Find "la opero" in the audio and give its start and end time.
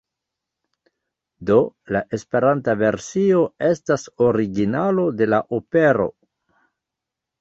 5.33-6.09